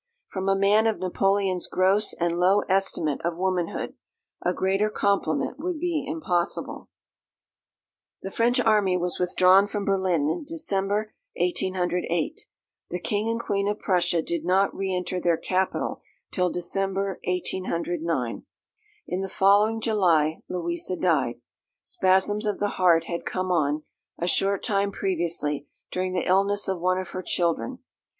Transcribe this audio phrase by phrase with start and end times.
[0.29, 3.93] From a man of Napoleon's gross and low estimate of womanhood,
[4.41, 6.89] a greater compliment would be impossible.
[8.23, 12.45] The French army was withdrawn from Berlin in December 1808.
[12.89, 18.41] The King and Queen of Prussia did not re enter their capital till December 1809.
[19.07, 21.39] In the following July, Louisa died.
[21.83, 23.83] Spasms of the heart had come on,
[24.17, 27.83] a short time previously, during the illness of one of her children.